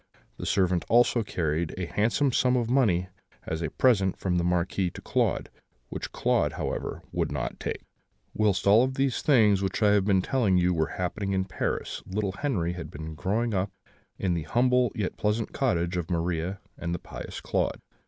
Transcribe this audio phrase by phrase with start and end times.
[0.37, 3.09] The servant also carried a handsome sum of money
[3.45, 5.51] as a present from the Marquis to Claude;
[5.89, 7.83] which Claude, however, would not take.
[8.33, 12.01] "Whilst all these things of which I have been telling you were happening at Paris,
[12.07, 13.69] little Henri had been growing up
[14.17, 17.79] in the humble yet pleasant cottage of Maria and the pious Claude.